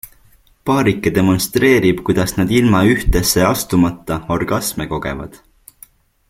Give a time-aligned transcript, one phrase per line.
[0.69, 5.39] Paarike demonstreerib, kuidas nad ilma ühtesse astumata orgasme kogevad.